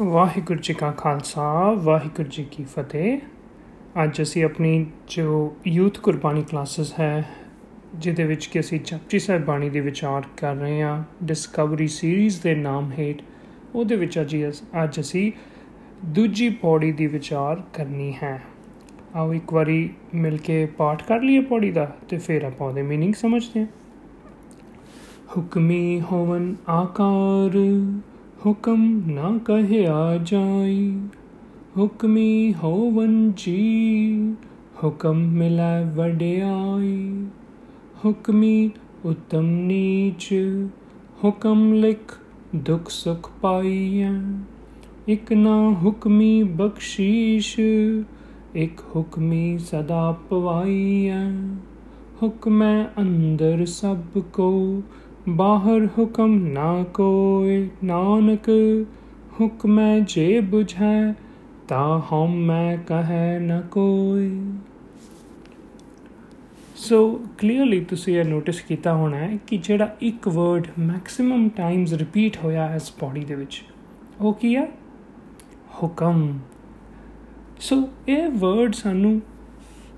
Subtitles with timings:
[0.00, 3.18] ਵਾਹਿਗੁਰੂ ਜੀ ਕਾ ਖਾਲਸਾ ਵਾਹਿਗੁਰੂ ਜੀ ਕੀ ਫਤਿਹ
[4.04, 7.28] ਅੱਜ ਅਸੀਂ ਆਪਣੀ ਜੋ ਯੂਥ ਕੁਰਬਾਨੀ ਕਲਾਸਿਸ ਹੈ
[7.94, 12.54] ਜਿਹਦੇ ਵਿੱਚ ਕਿ ਅਸੀਂ ਜਪਜੀ ਸਾਹਿਬ ਬਾਣੀ ਦੇ ਵਿਚਾਰ ਕਰ ਰਹੇ ਹਾਂ ਡਿਸਕਵਰੀ ਸੀਰੀਜ਼ ਦੇ
[12.54, 13.22] ਨਾਮ ਹੇਠ
[13.74, 14.36] ਉਹਦੇ ਵਿੱਚ ਅੱਜ
[14.84, 15.32] ਅੱਜ ਅਸੀਂ
[16.04, 18.42] ਦੂਜੀ ਪੌੜੀ ਦੀ ਵਿਚਾਰ ਕਰਨੀ ਹੈ
[19.14, 23.12] ਆਓ ਇੱਕ ਵਾਰੀ ਮਿਲ ਕੇ ਪਾਠ ਕਰ ਲਈਏ ਪੌੜੀ ਦਾ ਤੇ ਫਿਰ ਆਪਾਂ ਉਹਦੇ मीनिंग
[23.12, 23.66] ਸਮਝਦੇ ਹਾਂ
[25.36, 27.50] ਹੁਕਮੀ ਹੋਵਨ ਆਕਾਰ
[28.45, 31.01] ਹੁਕਮ ਨਾ ਕਹਿਆ ਜਾਈ।
[31.77, 34.35] ਹੁਕਮੀ ਹੋਵਨ ਜੀ,
[34.83, 37.25] ਹੁਕਮ ਮਿਲੈ ਵਡਿਆਈ।
[38.05, 38.71] ਹੁਕਮੀ
[39.05, 40.29] ਉਤਮ ਨੀਚ,
[41.23, 42.19] ਹੁਕਮ ਲਿਖ
[42.55, 44.09] ਦੁਖ ਸੁਖ ਪਾਈਐ।
[45.07, 47.59] ਇਕ ਨਾ ਹੁਕਮੀ ਬਖਸ਼ੀਸ਼,
[48.55, 51.31] ਇਕ ਹੁਕਮੀ ਸਦਾ ਪਵਾਈਐ।
[52.23, 53.97] ਹੁਕਮੈ ਅੰਦਰ ਸਭ
[54.33, 54.81] ਕੋ
[55.29, 58.49] ਬਾਹਰ ਹੁਕਮ ਨਾ ਕੋਏ। ਨਾਨਕ,
[59.39, 61.13] ਹੁਕਮੈ ਜੇ 부ਝੈ
[61.67, 64.41] ਤਾ ਹਮ ਮੈਂ ਕਹੈ ਨ ਕੋਈ
[66.75, 72.37] ਸੋ ਕਲੀਅਰਲੀ ਤੁਸੀਂ ਇਹ ਨੋਟਿਸ ਕੀਤਾ ਹੋਣਾ ਹੈ ਕਿ ਜਿਹੜਾ ਇੱਕ ਵਰਡ ਮੈਕਸਿਮਮ ਟਾਈਮਸ ਰਿਪੀਟ
[72.43, 73.63] ਹੋਇਆ ਹੈ ਇਸ ਬਾਡੀ ਦੇ ਵਿੱਚ,
[74.21, 74.65] ਉਹ ਕੀ ਹੈ?
[75.83, 76.39] ਹੁਕਮ।
[77.59, 79.21] ਸੋ ਇਹ ਵਰਡ ਸਾਨੂੰ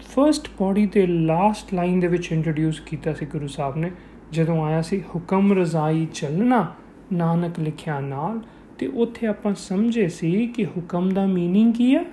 [0.09, 3.91] ਫਰਸਟ ਬਾਡੀ ਦੇ ਲਾਸਟ ਲਾਈਨ ਦੇ ਵਿੱਚ ਇੰਟਰੋਡਿਊਸ ਕੀਤਾ ਸੀ ਗੁਰੂ ਸਾਹਿਬ ਨੇ।
[4.32, 6.74] ਜਦੋਂ ਆਇਆ ਸੀ ਹੁਕਮ ਰਜ਼ਾਈ ਚੱਲਣਾ
[7.12, 8.40] ਨਾਨਕ ਲਿਖਿਆ ਨਾਲ
[8.78, 12.04] ਤੇ ਉੱਥੇ ਆਪਾਂ ਸਮਝੇ ਸੀ ਕਿ ਹੁਕਮ ਦਾ मीनिंग ਕੀ ਹੈ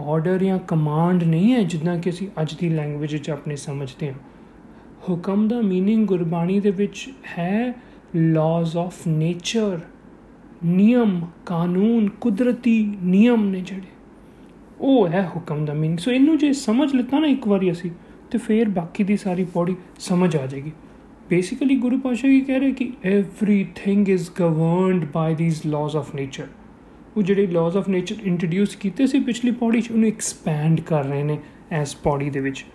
[0.00, 4.18] ਆਰਡਰ ਜਾਂ ਕਮਾਂਡ ਨਹੀਂ ਹੈ ਜਿੱਦਾਂ ਕਿ ਅਸੀਂ ਅੱਜ ਦੀ ਲੈਂਗੁਏਜ ਵਿੱਚ ਆਪਣੇ ਸਮਝਦੇ ਹਾਂ
[5.08, 7.74] ਹੁਕਮ ਦਾ मीनिंग ਗੁਰਬਾਣੀ ਦੇ ਵਿੱਚ ਹੈ
[8.16, 9.80] ਲਾਜ਼ ਆਫ ਨੇਚਰ
[10.64, 13.96] ਨਿਯਮ ਕਾਨੂੰਨ ਕੁਦਰਤੀ ਨਿਯਮ ਨੇ ਜਿਹੜੇ
[14.80, 17.90] ਉਹ ਹੈ ਹੁਕਮ ਦਾ मीनिंग ਸੋ ਇਹਨੂੰ ਜੇ ਸਮਝ ਲਿੱਤਾ ਨਾ ਇੱਕ ਵਾਰੀ ਅਸੀਂ
[18.30, 20.72] ਤੇ ਫਿਰ ਬਾਕੀ ਦੀ ਸਾਰੀ ਪੌੜੀ ਸਮਝ ਆ ਜਾਏਗੀ
[21.29, 26.47] basically, guru pasha ਇਹ ਕਹਿ ਰਿਹਾ ਕਿ everything is governed by these laws of nature.
[27.17, 31.23] ਉਹ ਜਿਹੜੇ laws of nature introduce ਕੀਤੇ ਸੀ ਪਿਛਲੀ ਪੌੜੀ 'ਚ ਉਹਨੂੰ ਐਕਸਪੈਂਡ ਕਰ ਰਹੇ
[31.23, 31.37] ਨੇ
[31.71, 32.65] ਐਸ ਪੌੜੀ ਦੇ ਵਿੱਚ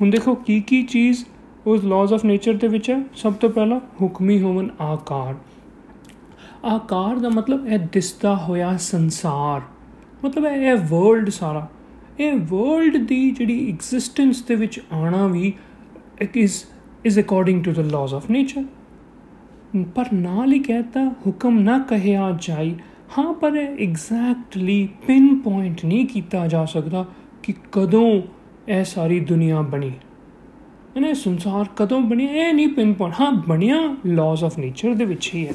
[0.00, 1.24] ਹੁਣ ਦੇਖੋ ਕੀ ਕੀ ਚੀਜ਼
[1.66, 5.34] ਉਸ ਲਾਜ਼ ਆਫ ਨੇਚਰ ਦੇ ਵਿੱਚ ਹੈ ਸਭ ਤੋਂ ਪਹਿਲਾਂ ਹੁਕਮੀ ਹੋਵਨ ਆਕਾਰ
[6.64, 9.62] ਆਕਾਰ ਦਾ ਮਤਲਬ ਇਹ ਦਿਸਦਾ ਹੋਇਆ ਸੰਸਾਰ
[10.24, 11.66] ਮਤਲਬ ਇਹ ਵਰਲਡ ਸਾਰਾ
[12.20, 15.52] ਇਹ ਵਰਲਡ ਦੀ ਜਿਹੜੀ ਐਗਜ਼ਿਸਟੈਂਸ ਦੇ ਵਿੱਚ ਆਣਾ ਵੀ
[16.22, 16.64] ਇੱਕ ਇਸ
[17.04, 18.64] is according to the laws of nature.
[19.94, 22.74] ਪਰ ਨਾਲ ਹੀ ਕਹਤਾ ਹੁਕਮ ਨਾ ਕਹਿਆ ਜਾਈ
[23.18, 27.04] ਹਾਂ ਪਰ ਐਗਜ਼ੈਕਟਲੀ ਪਿਨ ਪੁਆਇੰਟ ਨਹੀਂ ਕੀਤਾ ਜਾ ਸਕਦਾ
[27.42, 28.10] ਕਿ ਕਦੋਂ
[28.68, 29.92] ਇਹ ਸਾਰੀ ਦੁਨੀਆ ਬਣੀ
[30.96, 35.30] ਇਹਨੇ ਸੰਸਾਰ ਕਦੋਂ ਬਣਿਆ ਇਹ ਨਹੀਂ ਪਿਨ ਪੁਆਇੰਟ ਹਾਂ ਬਣਿਆ ਲਾਜ਼ ਆਫ ਨੇਚਰ ਦੇ ਵਿੱਚ
[35.34, 35.54] ਹੀ ਹੈ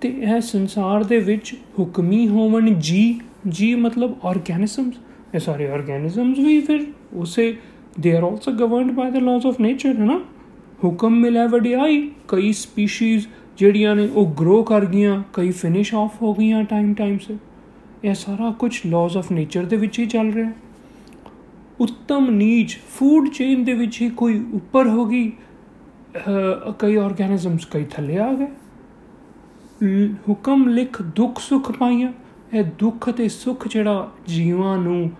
[0.00, 3.04] ਤੇ ਇਹ ਸੰਸਾਰ ਦੇ ਵਿੱਚ ਹੁਕਮੀ ਹੋਵਣ ਜੀ
[3.48, 4.94] ਜੀ ਮਤਲਬ ਆਰਗੈਨਿਜ਼ਮਸ
[5.34, 7.54] ਇਹ ਸਾਰੇ ਆਰਗੈਨਿਜ਼ਮਸ ਵੀ ਫਿਰ ਉਸੇ
[8.00, 10.18] ਦੇ are also governed by the laws of nature ਹੈ ਨਾ
[10.84, 13.26] ਹੁਕਮ ਮਿਲਿਆ ਵਡਿਆਈ ਕਈ ਸਪੀਸੀਜ਼
[13.58, 17.36] ਜਿਹੜੀਆਂ ਨੇ ਉਹ ਗਰੋ ਕਰ ਗਈਆਂ ਕਈ ਫਿਨਿਸ਼ ਆਫ ਹੋ ਗਈਆਂ ਟਾਈਮ ਟਾਈਮ ਸੇ
[18.04, 20.50] ਇਹ ਸਾਰਾ ਕੁਝ ਲਾਜ਼ ਆਫ ਨੇਚਰ ਦੇ ਵਿੱਚ ਹੀ ਚੱਲ ਰਿਹਾ
[21.80, 25.30] ਉੱਤਮ ਨੀਚ ਫੂਡ ਚੇਨ ਦੇ ਵਿੱਚ ਹੀ ਕੋਈ ਉੱਪਰ ਹੋ ਗਈ
[26.78, 32.12] ਕਈ ਆਰਗੈਨਿਜ਼ਮਸ ਕਈ ਥੱਲੇ ਆ ਗਏ ਹੁਕਮ ਲਿਖ ਦੁੱਖ ਸੁਖ ਪਾਈਆਂ
[32.54, 35.10] ਇਹ ਦੁੱਖ ਤੇ ਸੁਖ ਜਿਹੜਾ ਜੀਵਾਂ ਨੂੰ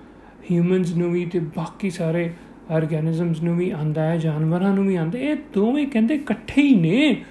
[0.50, 2.31] ਹਿਊਮਨਸ ਨੂੰ ਵੀ ਤੇ ਬਾਕੀ ਸਾਰੇ
[2.71, 7.25] ਆਰਗੈਨਿਜ਼ਮਸ ਨੂੰ ਵੀ ਆਂਦਾ ਹੈ, ਜਾਨਵਰਾਂ ਨੂੰ ਵੀ ਆਂਦਾ ਇਹ ਦੋਵੇਂ ਕਹਿੰਦੇ ਇਕੱਠੇ ਹੀ ਨੇ।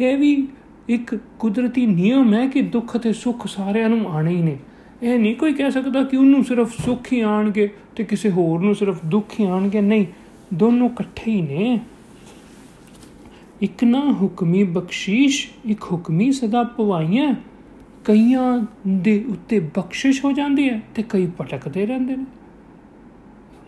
[0.00, 0.48] ਇਹ ਵੀ
[0.88, 4.56] ਇੱਕ ਕੁਦਰਤੀ ਨਿਯਮ ਹੈ ਕਿ ਦੁੱਖ ਤੇ ਸੁੱਖ ਸਾਰਿਆਂ ਨੂੰ ਆਣੇ ਹੀ ਨੇ।
[5.02, 8.74] ਇਹ ਨਹੀਂ ਕੋਈ ਕਹਿ ਸਕਦਾ ਕਿ ਉਹਨੂੰ ਸਿਰਫ ਸੁੱਖ ਹੀ ਆਣਗੇ ਤੇ ਕਿਸੇ ਹੋਰ ਨੂੰ
[8.74, 10.06] ਸਿਰਫ ਦੁੱਖ ਹੀ ਆਣਗੇ ਨਹੀਂ,
[10.54, 11.80] ਦੋਨੋਂ ਇਕੱਠੇ ਹੀ ਨੇ।
[13.62, 17.34] ਇੱਕ ਨਾ ਹੁਕਮੀ ਬਖਸ਼ੀਸ਼, ਇੱਕ ਹੁਕਮੀ ਸਦਾ ਪਵਾਈਆਂ
[18.04, 22.24] ਕਈਆਂ ਦੇ ਉੱਤੇ ਬਖਸ਼ਿਸ਼ ਹੋ ਜਾਂਦੀ ਹੈ ਤੇ ਕਈ ਭਟਕਦੇ ਰਹਿੰਦੇ ਨੇ।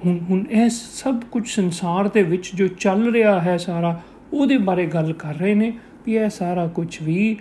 [0.06, 4.00] ਹੁਣ ਹੁਣ ਇਹ ਸਭ ਕੁਝ ਸੰਸਾਰ ਦੇ ਵਿੱਚ ਜੋ ਚੱਲ ਰਿਹਾ ਹੈ ਸਾਰਾ
[4.34, 5.72] ਉਹਦੇ ਬਾਰੇ ਗੱਲ ਕਰ ਰਹੇ ਨੇ
[6.06, 7.36] ਵੀ ਇਹ ਸਾਰਾ ਕੁਝ ਵੀ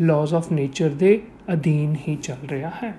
[0.00, 1.20] ਲਾਜ਼ ਆਫ ਨੇਚਰ ਦੇ
[1.52, 2.94] ਅਧੀਨ ਹੀ ਚੱਲ ਰਿਹਾ ਹੈ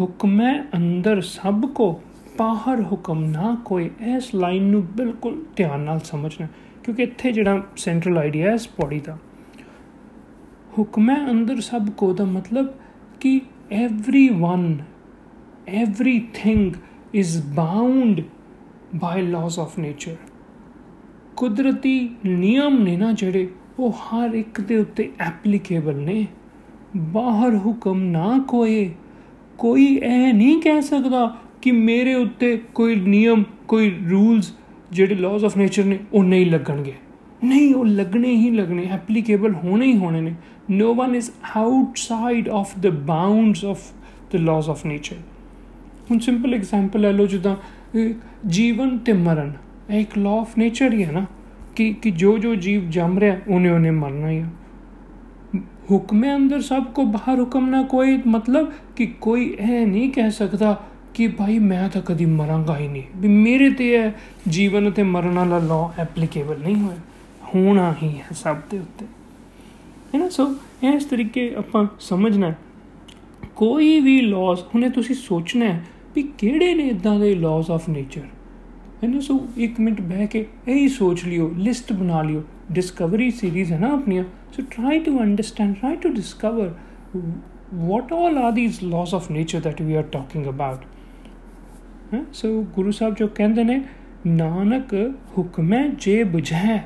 [0.00, 1.92] ਹੁਕਮੈ ਅੰਦਰ ਸਭ ਕੋ
[2.38, 6.46] ਬਾਹਰ ਹੁਕਮ ਨਾ ਕੋਈ ਇਸ ਲਾਈਨ ਨੂੰ ਬਿਲਕੁਲ ਧਿਆਨ ਨਾਲ ਸਮਝਣਾ
[6.84, 9.18] ਕਿਉਂਕਿ ਇੱਥੇ ਜਿਹੜਾ ਸੈਂਟਰਲ ਆਈਡੀਆ ਹੈ ਇਸ ਪੌੜੀ ਦਾ
[10.78, 12.72] ਹੁਕਮੈ ਅੰਦਰ ਸਭ ਕੋ ਦਾ ਮਤਲਬ
[13.20, 13.40] ਕਿ
[13.72, 14.62] everyone
[15.74, 16.70] everything
[17.15, 18.21] is bound
[19.01, 20.17] by laws of nature.
[21.37, 26.27] ਕੁਦਰਤੀ ਨਿਯਮ ਨੇ ਨਾ ਜਿਹੜੇ, ਉਹ ਹਰ ਇੱਕ ਦੇ ਉੱਤੇ ਐਪਲੀਕੇਬਲ ਨੇ।
[26.97, 28.91] ਬਾਹਰ ਹੁਕਮ ਨਾ ਕੋਏ
[29.57, 34.53] ਕੋਈ ਇਹ ਨਹੀਂ ਕਹਿ ਸਕਦਾ ਕਿ ਮੇਰੇ ਉੱਤੇ ਕੋਈ ਨਿਯਮ, ਕੋਈ ਰੂਲਸ
[34.91, 36.93] ਜਿਹੜੇ ਲਾਜ਼ ਆਫ ਨੇਚਰ ਨੇ ਉਹ ਨਹੀਂ ਲੱਗਣਗੇ।
[37.43, 40.35] ਨਹੀਂ, ਉਹ ਲੱਗਣੇ ਹੀ ਲੱਗਣੇ ਐਪਲੀਕੇਬਲ ਹੋਣੇ ਹੀ ਹੋਣੇ ਨੇ।
[40.71, 41.29] No one is
[41.61, 43.77] outside of the bounds of
[44.33, 45.21] the laws of nature
[46.11, 47.55] ਹੁਣ ਸਿੰਪਲ ਐਗਜ਼ਾਮਪਲ ਲੈ ਲਓ ਜਿੱਦਾਂ
[48.47, 49.53] ਜੀਵਨ ਤੇ ਮਰਨ।
[49.89, 51.25] ਇਹ ਇੱਕ ਲਾਅ ਆਫ ਨੇਚਰ ਹੀ ਹੈ ਨਾ,
[51.75, 54.45] ਕਿ ਕਿ ਜੋ ਜੋ ਜੀਵ ਜੰਮ ਰਿਹਾ, ਉਹਨੇ ਉਹਨੇ ਮਰਨਾ ਹੀ ਆ।
[55.91, 60.83] ਹੁਕਮੇ ਅੰਦਰ ਸਭ ਕੋ, ਬਾਹਰ ਹੁਕਮ ਨਾ ਕੋਈ ਮਤਲਬ ਕਿ ਕੋਈ ਇਹ ਨਹੀਂ ਕਹਿ ਸਕਦਾ
[61.13, 64.11] ਕਿ ਭਾਈ ਮੈਂ ਤਾਂ ਕਦੀ ਮਰਾਂਗਾ ਹੀ ਨਹੀਂ। ਵੀ ਮੇਰੇ ਤੇ ਇਹ
[64.49, 66.97] ਜੀਵਨ ਤੇ ਮਰਨ ਵਾਲਾ ਲਾਅ ਐਪਲੀਕੇਬਲ ਨਹੀਂ ਹੋਇਆ।
[67.55, 69.05] ਹੋਣਾ ਹੀ ਹੈ ਸਭ ਦੇ ਉੱਤੇ।
[70.15, 70.29] ਹੈ ਨਾ?
[70.29, 70.55] ਸੋ
[70.95, 72.53] ਇਸ ਤਰੀਕੇ ਆਪਾਂ ਸਮਝਣਾ
[73.55, 75.83] ਕੋਈ ਵੀ ਲਾਜ਼ ਹੁਣੇ ਤੁਸੀਂ ਸੋਚਣਾ ਹੈ
[76.15, 78.21] ਵੀ ਕਿਹੜੇ ਨੇ ਇਦਾਂ ਦੇ ਲਾਜ਼ ਆਫ ਨੇਚਰ
[79.03, 83.79] ਹੈ ਸੋ ਇੱਕ ਮਿੰਟ ਬਹਿ ਕੇ ਇਹੀ ਸੋਚ ਲਿਓ ਲਿਸਟ ਬਣਾ ਲਿਓ ਡਿਸਕਵਰੀ ਸੀਰੀਜ਼ ਹੈ
[83.79, 84.23] ਨਾ ਆਪਣੀਆਂ।
[84.53, 86.73] So try to understand try to discover
[87.89, 90.85] what all are these laws of nature that we are talking about.
[92.13, 93.81] ਹਾਂ ਸੋ ਗੁਰੂ ਸਾਹਿਬ ਜੋ ਕਹਿੰਦੇ ਨੇ
[94.27, 94.93] ਨਾਨਕ
[95.37, 96.77] ਹੁਕਮੈ ਜੇ ਬੁਝੈ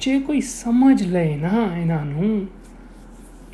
[0.00, 2.46] ਜੇ ਕੋਈ ਸਮਝ ਲਏ ਨਾ ਇਹਨਾਂ ਨੂੰ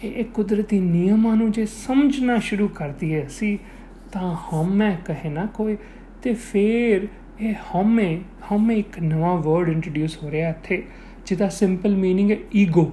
[0.05, 3.59] ਇਹ ਕੁਦਰਤੀ ਨਿਯਮਾਂ ਨੂੰ ਜੇ ਸਮਝਣਾ ਸ਼ੁਰੂ ਕਰਦੀ ਹੈ ਅਸੀਂ
[4.12, 5.77] ਤਾਂ ਹਮੇ ਕਹੇ ਨਾ ਕੋਈ
[6.24, 7.07] ਤੇ ਫੇਰ
[7.42, 8.21] ਇਹ ਹਮੇ
[8.51, 10.83] ਹਮੇ ਇੱਕ ਨਵਾਂ ਵਰਡ ਇੰਟਰੋਡਿਊਸ ਹੋ ਰਿਹਾ ਇੱਥੇ
[11.25, 12.92] ਜਿਹਦਾ ਸਿੰਪਲ मीनिंग ਹੈ ਈਗੋ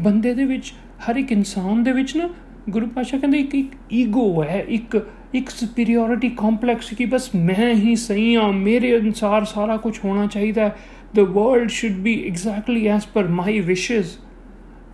[0.00, 2.28] ਬੰਦੇ ਦੇ ਵਿੱਚ ਹਰ ਇੱਕ ਇਨਸਾਨ ਦੇ ਵਿੱਚ ਨਾ
[2.70, 7.96] ਗੁਰੂ ਪਾਸ਼ਾ ਕਹਿੰਦੇ ਇੱਕ ਇੱਕ ਈਗੋ ਹੈ ਇੱਕ ਇੱਕ ਸੁਪੀਰੀਅਰਿਟੀ ਕੰਪਲੈਕਸ ਕਿ ਬਸ ਮੈਂ ਹੀ
[7.96, 10.76] ਸਹੀ ਹਾਂ ਮੇਰੇ ਅਨਸਾਰ ਸਾਰਾ ਕੁਝ ਹੋਣਾ ਚਾਹੀਦਾ
[11.14, 14.18] the world should be exactly as per my wishes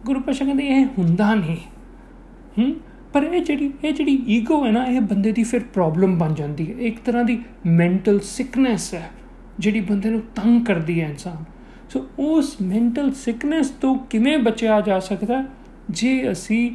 [0.06, 1.56] ਗੁਰੂ ਪਾਸ਼ਾ ਕਹਿੰਦੇ ਇਹ ਹੁੰਦਾ ਨਹੀਂ
[2.58, 2.75] ਹੂੰ
[3.13, 6.72] ਪਰ ਇਹ ਜਿਹੜੀ ਇਹ ਜਿਹੜੀ ਈਗੋ ਹੈ ਨਾ, ਇਹ ਬੰਦੇ ਦੀ ਫਿਰ ਪ੍ਰੋਬਲਮ ਬਣ ਜਾਂਦੀ
[6.72, 9.10] ਹੈ। ਇੱਕ ਤਰ੍ਹਾਂ ਦੀ ਮੈਂਟਲ ਸਿਕਨੈਸ ਹੈ,
[9.60, 11.44] ਜਿਹੜੀ ਬੰਦੇ ਨੂੰ ਤੰਗ ਕਰਦੀ ਹੈ ਇਨਸਾਨ।
[11.90, 15.44] ਸੋ ਉਸ ਮੈਂਟਲ ਸਿਕਨੈਸ ਤੋਂ ਕਿਵੇਂ ਬਚਿਆ ਜਾ ਸਕਦਾ
[15.90, 16.72] ਜੇ ਅਸੀਂ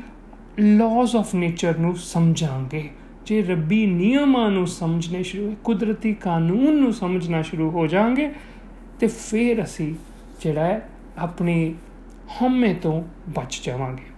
[0.61, 2.89] ਲਾਜ਼ ਆਫ ਨੇਚਰ ਨੂੰ ਸਮਝਾਂਗੇ,
[3.27, 8.31] ਜੇ ਰੱਬੀ ਨਿਯਮਾਂ ਨੂੰ ਸਮਝਣੇ ਸ਼ੁਰੂ ਕੁਦਰਤੀ ਕਾਨੂੰਨ ਨੂੰ ਸਮਝਣਾ ਸ਼ੁਰੂ ਹੋ ਜਾਾਂਗੇ
[9.01, 9.95] ਤੇ ਫਿਰ ਅਸੀਂ
[10.41, 11.75] ਜਿਹੜਾ ਹੈ, ਆਪਣੀ
[12.43, 14.16] ਹਮੇ ਤੋਂ ਬਚ ਜਾਵਾਂਗੇ।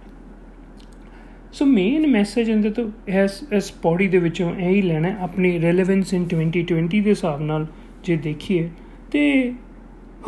[1.52, 2.84] ਸੋ ਮੇਨ ਮੈਸੇਜ ਇਹਦੇ ਤੋਂ
[3.14, 7.66] ਇਸ ਇਸ ਪੌੜੀ ਦੇ ਵਿੱਚੋਂ ਇਹ ਹੀ ਲੈਣਾ ਆਪਣੀ ਰੈਲੇਵੈਂਸ ਇਨ 2020 ਦੇ ਹਿਸਾਬ ਨਾਲ
[8.04, 8.68] ਜੇ ਦੇਖੀਏ
[9.10, 9.52] ਤੇ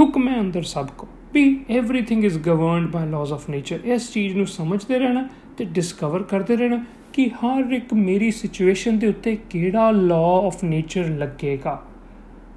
[0.01, 4.37] ਹੁਕਮ ਹੈ ਅੰਦਰ ਸਭ ਕੋ ਵੀ everything is governed by laws of nature ਇਸ ਚੀਜ਼
[4.37, 5.27] ਨੂੰ ਸਮਝਦੇ ਰਹਿਣਾ
[5.59, 6.81] ਤੇ ਡਿਸਕਵਰ ਕਰਦੇ ਰਹਿਣਾ
[7.13, 11.81] ਕਿ ਹਰ ਇੱਕ ਮੇਰੀ ਸਿਚੁਏਸ਼ਨ ਦੇ ਉੱਤੇ ਕਿਹੜਾ ਲਾਅ ਆਫ ਨੇਚਰ ਲੱਗੇਗਾ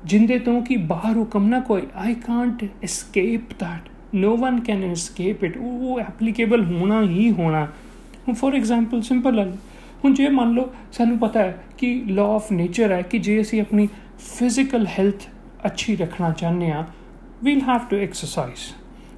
[0.05, 5.43] ਜਿੰਦੇ ਤੋਂ ਕਿ ਬਾਹਰ ਹੁਕਮ ਨਾ ਕੋਈ I can't escape that no one can escape
[5.43, 7.67] it ਉਹ ਐਪਲੀਕੇਬਲ ਹੋਣਾ ਹੀ ਹੋਣਾ
[8.28, 9.52] ਹੁਣ ਫੋਰ ਐਗਜ਼ਾਮਪਲ ਸਿੰਪਲ ਹੈ
[10.04, 13.60] ਹੁਣ ਜੇ ਮੰਨ ਲਓ ਸਾਨੂੰ ਪਤਾ ਹੈ ਕਿ ਲਾਅ ਆਫ ਨੇਚਰ ਹੈ ਕਿ ਜੇ ਅਸੀਂ
[13.60, 13.88] ਆਪਣੀ
[14.18, 15.26] ਫਿਜ਼ੀਕਲ ਹੈਲਥ
[15.66, 16.84] ਅੱਛੀ ਰੱਖਣਾ ਚਾਹੁੰਦੇ ਆ
[17.44, 18.60] we'll have to exercise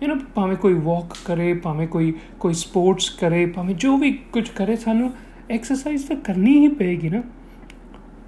[0.03, 4.49] you know ਭਾਵੇਂ ਕੋਈ ਵਾਕ ਕਰੇ, ਭਾਵੇਂ ਕੋਈ ਕੋਈ ਸਪੋਰਟਸ ਕਰੇ, ਭਾਵੇਂ ਜੋ ਵੀ ਕੁਝ
[4.49, 5.13] ਕਰੇ, ਸਾਨੂੰ
[5.51, 7.23] ਐਕਸਰਸਾਈਜ਼ ਤਾਂ ਕਰਨੀ ਹੀ ਪਏਗੀ ਨਾ।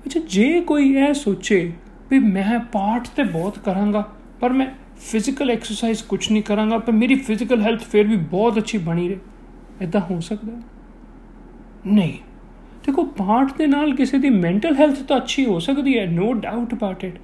[0.06, 1.72] ਅੱਛਾ, ਜੇ ਕੋਈ ਇਹ ਸੋਚੇ
[2.10, 4.08] ਵੀ ਮੈਂ ਪਾਰਟ ਤੇ ਬਹੁਤ ਕਰਾਂਗਾ,
[4.40, 4.66] ਪਰ ਮੈਂ
[5.00, 9.18] ਫਿਜ਼ੀਕਲ ਐਕਸਰਸਾਈਜ਼ ਕੁਝ ਨਹੀਂ ਕਰਾਂਗਾ, ਪਰ ਮੇਰੀ ਫਿਜ਼ੀਕਲ ਹੈਲਥ ਫਿਰ ਵੀ ਬਹੁਤ ਅੱਛੀ ਬਣੀ ਰਹੇ।
[9.80, 10.52] ਇਦਾਂ ਹੋ ਸਕਦਾ
[11.86, 12.18] ਨਹੀਂ।
[12.86, 16.74] ਦੇਖੋ ਪਾਰਟ ਦੇ ਨਾਲ ਕਿਸੇ ਦੀ ਮੈਂਟਲ ਹੈਲਥ ਤਾਂ ਅੱਛੀ ਹੋ ਸਕਦੀ ਹੈ ਨੋ ਡਾਊਟ
[16.74, 17.18] ਅਬਾਊਟ ਇਟ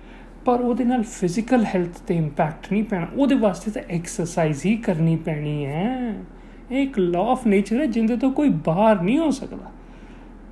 [0.44, 5.16] ਪਰ ਉਹਦੇ ਨਾਲ ਫਿਜ਼ੀਕਲ ਹੈਲਥ ਤੇ ਇੰਪੈਕਟ ਨਹੀਂ ਪੈਣਾ। ਉਹਦੇ ਵਾਸਤੇ ਤਾਂ ਐਕਸਰਸਾਈਜ਼ ਹੀ ਕਰਨੀ
[5.16, 6.14] ਪੈਣੀ ਹੈ।
[6.70, 9.72] ਇਹ ਇੱਕ ਲਾਅ ਆਫ ਨੇਚਰ ਹੈ, ਜਿੰਦੇ ਤੋਂ ਕੋਈ ਬਾਹਰ ਨਹੀਂ ਹੋ ਸਕਦਾ।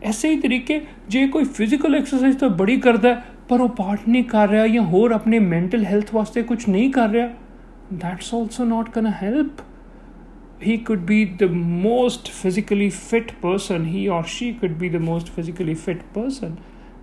[0.02, 4.48] ਐਸੇ ਹੀ ਤਰੀਕੇ, ਜੇ ਕੋਈ ਫਿਜ਼ੀਕਲ ਐਕਸਰਸਾਈਜ਼ ਤਾਂ ਬੜੀ ਕਰਦਾ ਪਰ ਉਹ ਪਾਰਟ ਨਹੀਂ ਕਰ
[4.48, 7.28] ਰਿਹਾ ਜਾਂ ਹੋਰ ਆਪਣੇ ਮੈਂਟਲ ਹੈਲਥ ਵਾਸਤੇ ਕੁਝ ਨਹੀਂ ਕਰ ਰਿਹਾ,
[7.94, 9.62] that's also not going to help
[10.62, 11.48] he could be the
[11.84, 16.58] most physically fit person he or she could be the most physically fit person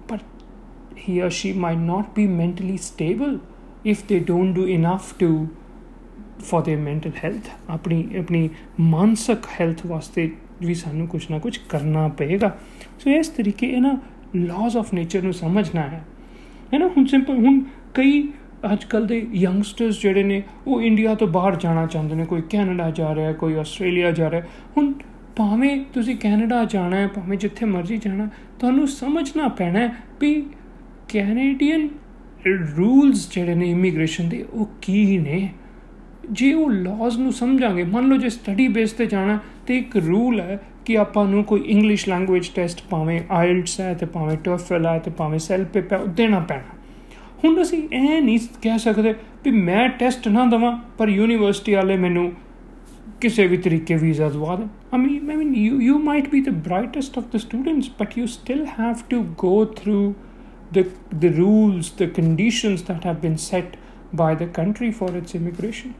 [0.07, 0.21] but
[0.95, 3.39] he or she might not be mentally stable
[3.85, 5.31] if they don't do enough to
[6.49, 10.29] for their mental health ਆਪਣੀ ਆਪਣੀ ਮਾਨਸਿਕ health ਵਾਸਤੇ
[10.61, 12.55] ਵੀ ਸਾਨੂੰ ਕੁਝ ਨਾ ਕੁਝ ਕਰਨਾ ਪਏਗਾ
[12.99, 13.95] ਸੋ ਇਸ ਤਰੀਕੇ ਇਹਨਾਂ
[14.35, 16.03] ਲਾਜ਼ ਆਫ ਨੇਚਰ ਨੂੰ ਸਮਝਣਾ ਹੈ
[16.73, 17.61] ਹੈ ਨਾ ਹੁਣ ਸਿੰਪਲ ਹੁਣ
[17.93, 18.21] ਕਈ
[18.63, 22.89] ਅੱਜ ਕੱਲ ਦੇ ਯੰਗਸਟਰਸ ਜਿਹੜੇ ਨੇ, ਉਹ ਇੰਡੀਆ ਤੋਂ ਬਾਹਰ ਜਾਣਾ ਚਾਹੁੰਦੇ ਨੇ। ਕੋਈ ਕੈਨੇਡਾ
[22.91, 24.41] ਜਾ ਰਿਹਾ ਕੋਈ ਆਸਟ੍ਰੇਲੀਆ ਜਾ ਰਿਹਾ
[24.77, 24.91] ਹੁਣ
[25.35, 28.27] ਭਾਵੇਂ ਤੁਸੀਂ ਕੈਨੇਡਾ ਜਾਣਾ ਹੈ, ਭਾਵੇਂ ਜਿੱਥੇ ਮਰਜ਼ੀ ਜਾਣਾ
[28.59, 30.33] ਤੁਹਾਨੂੰ ਸਮਝਣਾ ਪੈਣਾ ਹੈ ਵੀ
[31.09, 31.87] ਕੈਨੇਡੀਅਨ
[32.77, 35.49] ਰੂਲਸ ਜਿਹੜੇ ਨੇ ਇਮੀਗ੍ਰੇਸ਼ਨ ਦੇ, ਉਹ ਕੀ ਨੇ?
[36.31, 40.39] ਜੇ ਉਹ ਲਾਜ਼ ਨੂੰ ਸਮਝਾਂਗੇ, ਮੰਨ ਲਓ ਜੇ ਸਟੱਡੀ ਬੇਸ ਤੇ ਜਾਣਾ ਤੇ ਇੱਕ ਰੂਲ
[40.39, 44.97] ਹੈ ਕਿ ਆਪਾਂ ਨੂੰ ਕੋਈ ਇੰਗਲਿਸ਼ ਲੈਂਗੁਏਜ ਟੈਸਟ ਭਾਵੇਂ ਆਇਲਟਸ ਹੈ ਤੇ ਭਾਵੇਂ ਟੋਫਲ ਹੈ
[44.99, 46.77] ਤੇ ਭਾਵੇਂ ਸੈਲ ਪੇਪਰ ਦੇਣਾ ਪੈਣਾ।
[47.43, 52.31] ਹੁਣ ਅਸੀਂ ਇਹ ਨਹੀਂ ਕਹਿ ਸਕਦੇ ਵੀ ਮੈਂ ਟੈਸਟ ਨਾ ਦਵਾਂ, ਪਰ ਯੂਨੀਵਰਸਿਟੀ ਵਾਲੇ ਮੈਨੂੰ
[53.21, 56.49] ਕਿਸੇ ਵੀ ਤਰੀਕੇ ਵੀਜ਼ਾ ਦਵਾ ਦੇ I mean I mean you you might be the
[56.49, 60.13] brightest of the students but you still have to go through
[60.77, 60.81] the
[61.21, 63.77] the rules, the conditions that have been set
[64.17, 65.93] by the country for its immigration.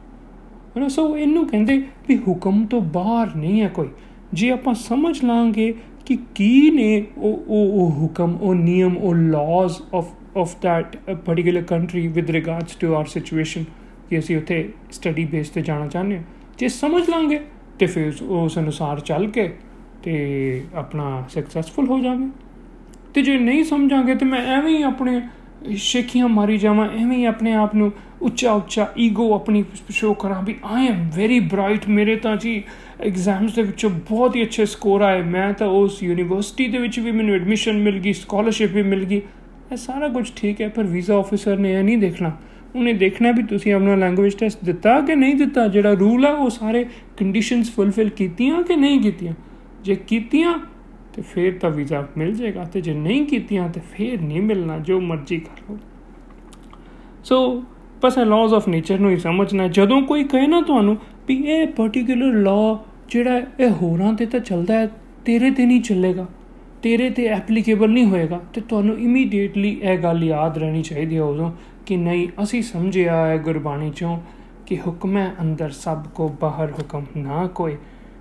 [0.77, 1.77] ਨਾ ਸੋ ਇਹਨੂੰ ਕਹਿੰਦੇ
[2.07, 3.87] ਵੀ ਹੁਕਮ ਤੋਂ ਬਾਹਰ ਨਹੀਂ ਹੈ ਕੋਈ।
[4.33, 5.73] ਜੇ ਆਪਾਂ ਸਮਝ ਲਾਂਗੇ
[6.05, 11.63] ਕਿ ਕੀ ਨੇ ਉਹ ਉਹ ਹੁਕਮ, ਉਹ ਨਿਯਮ, ਉਹ laws of of that uh, particular
[11.73, 13.63] country with regards to our situation,
[14.09, 16.23] ਕਿ ਅਸੀਂ ਉੱਥੇ ਸਟੱਡੀ ਬੇਸ ਤੇ ਜਾਣਾ ਚਾਹੁੰਦੇ ਹਾਂ।
[16.57, 17.39] ਜੇ ਸਮਝ ਲਾਂਗੇ,
[17.79, 19.53] ਤੇ ਫਿਰ ਉਸ ਅਨੁਸਾਰ ਚੱਲ ਕੇ
[20.03, 22.27] ਤੇ ਆਪਣਾ ਸਕਸੈਸਫੁਲ ਹੋ ਜਾਵਾਂਗੇ।
[23.13, 25.21] ਤੇ ਜੇ ਨਹੀਂ ਸਮਝਾਂਗੇ, ਤੇ ਮੈਂ ਐਵੇਂ ਹੀ ਆਪਣੇ
[25.75, 30.55] ਸ਼ੇਖੀਆਂ ਮਾਰੀ ਜਾਵਾਂ, ਐਵੇਂ ਹੀ ਆਪਣੇ ਆਪ ਨੂੰ ਉੱਚਾ ਉੱਚਾ ਈਗੋ ਆਪਣੀ ਸ਼ੋ ਕਰਾਂ ਵੀ
[30.65, 32.63] ਆਈ ਐਮ ਵੈਰੀ ਬ੍ਰਾਈਟ ਮੇਰੇ ਤਾਂ ਜੀ
[33.01, 37.11] ਐਗਜ਼ਾਮਸ ਦੇ ਵਿੱਚ ਬਹੁਤ ਹੀ ਅੱਛੇ ਸਕੋਰ ਆਏ। ਮੈਂ ਤਾਂ ਉਸ ਯੂਨੀਵਰਸਿਟੀ ਦੇ ਵਿੱਚ ਵੀ
[37.11, 39.21] ਮੈਨੂੰ ਐਡਮਿਸ਼ਨ ਮਿਲ ਗਈ ਸਕਾਲਰਸ਼ਿਪ ਵੀ ਮਿਲ ਗਈ।
[39.71, 42.37] ਇਹ ਸਾਰਾ ਕੁਝ ਠੀਕ ਹੈ, ਪਰ ਵੀਜ਼ਾ ਆਫੀਸਰ ਨੇ ਇਹ ਨਹੀਂ ਦੇਖਣਾ।
[42.75, 46.49] ਉਹਨੇ ਦੇਖਣਾ ਵੀ ਤੁਸੀਂ ਆਪਣਾ ਲੈਂਗੁਏਜ ਟੈਸਟ ਦਿੱਤਾ ਕਿ ਨਹੀਂ ਦਿੱਤਾ, ਜਿਹੜਾ ਰੂਲ ਆ, ਉਹ
[46.49, 46.85] ਸਾਰੇ
[47.17, 49.33] ਕੰਡੀਸ਼ਨਸ ਫੁੱਲਫਿਲ ਕੀਤੀਆਂ ਕਿ ਨਹੀਂ ਕੀਤੀਆਂ?
[49.83, 50.53] ਜੇ ਕੀਤੀਆਂ,
[51.13, 54.99] ਤੇ ਫਿਰ ਤਾਂ ਵੀਜ਼ਾ ਮਿਲ ਜਾਏਗਾ। ਤੇ ਜੇ ਨਹੀਂ ਕੀਤੀਆਂ, ਤੇ ਫਿਰ ਨਹੀਂ ਮਿਲਣਾ, ਜੋ
[54.99, 55.77] ਮਰਜ਼ੀ ਕਰ ਲਓ।
[57.23, 57.63] ਸੋ
[58.03, 60.97] ਬਸ ਇਹ ਲਾਜ਼ ਆਫ ਨੇਚਰ ਨੂੰ ਹੀ ਸਮਝਣਾ ਜਦੋਂ ਕੋਈ ਕਹੇ ਨਾ ਤੁਹਾਨੂੰ
[61.27, 64.89] ਵੀ ਇਹ ਪਾਰਟਿਕੂਲਰ ਲਾ ਜਿਹੜਾ ਇਹ ਹੋਰਾਂ ਤੇ ਤਾਂ ਚੱਲਦਾ ਹੈ,
[65.25, 66.27] ਤੇਰੇ ਤੇ ਨਹੀਂ ਚੱਲੇਗਾ।
[66.83, 71.51] ਤੇਰੇ ਤੇ ਐਪਲੀਕੇਬਲ ਨਹੀਂ ਹੋਏਗਾ, ਤੇ ਤੁਹਾਨੂੰ ਇਮੀਡੀਏਟਲੀ ਇਹ ਗੱਲ ਯਾਦ ਰਹਿਣੀ ਚਾਹੀਦੀ ਹੈ ਉਦੋਂ
[71.85, 74.17] ਕਿ ਨਹੀਂ, ਅਸੀਂ ਸਮਝਿਆ ਹੈ ਗੁਰਬਾਣੀ ਚੋਂ
[74.65, 77.75] ਕਿ ਹੁਕਮ ਹੈ ਅੰਦਰ ਸਭ ਕੋ ਬਾਹਰ ਹੁਕਮ ਨਾ ਕੋਈ।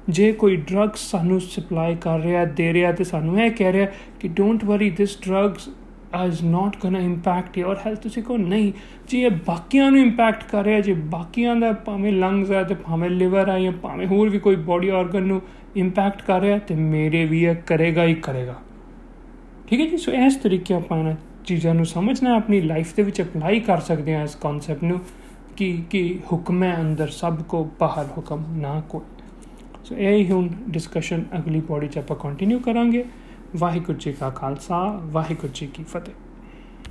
[0.09, 3.87] ਜੇ ਕੋਈ ਡਰੱਗਸ ਸਾਨੂੰ ਸਪਲਾਈ ਕਰ ਰਿਹਾ, ਦੇ ਰਿਹਾ ਤੇ ਸਾਨੂੰ ਇਹ ਕਹਿ ਰਿਹਾ
[4.21, 5.69] ਕਿ don't worry this drugs
[6.25, 8.73] is not gonna impact your health ਤੁਸੀਂ ਕੋ ਨਹੀਂ,
[9.09, 13.11] ਜੀ ਇਹ ਬਾਕੀਆਂ ਨੂੰ ਇੰਪੈਕਟ ਕਰ ਰਿਹਾ, ਜੇ ਬਾਕੀਆਂ ਦਾ ਭਾਵੇਂ ਲੰਗਸ ਹੈ ਤੇ ਭਾਵੇਂ
[13.11, 15.41] ਲਿਵਰ ਹੈ ਜਾਂ ਭਾਵੇਂ ਹੋਰ ਵੀ ਕੋਈ ਬਾਡੀ ਆਰਗਨ ਨੂੰ
[15.77, 18.55] ਇੰਪੈਕਟ ਕਰ ਰਿਹਾ ਤੇ ਮੇਰੇ ਵੀ ਇਹ ਕਰੇਗਾ ਹੀ ਕਰੇਗਾ।
[19.67, 19.97] ਠੀਕ ਹੈ ਜੀ?
[19.97, 24.15] ਸੋ ਇਸ ਤਰੀਕੇ ਆਪਾਂ ਇਹਨਾਂ ਚੀਜ਼ਾਂ ਨੂੰ ਸਮਝਣਾ ਆਪਣੀ ਲਾਈਫ ਦੇ ਵਿੱਚ ਅਪਲਾਈ ਕਰ ਸਕਦੇ
[24.15, 25.01] ਹਾਂ ਇਸ ਕਨਸੈਪਟ ਨੂੰ
[25.57, 29.01] ਕਿ ਕਿ ਹੁਕਮ ਹੈ ਅੰਦਰ ਸਭ ਕੋ ਬਾਹਰ ਹੁਕਮ, ਨਾ ਕੋਈ।
[29.85, 33.05] ਸੋ ਇਹ ਹੀ ਹੁਣ ਡਿਸਕਸ਼ਨ ਅਗਲੀ ਪੌੜੀ ਚ ਆਪਾਂ ਕੰਟੀਨਿਊ ਕਰਾਂਗੇ।
[33.57, 36.15] ਵਾਹਿਗੁਰੂ ਜੀ ਕਾ ਖਾਲਸਾ, ਵਾਹਿਗੁਰੂ ਜੀ ਕੀ ਫਤਿਹ।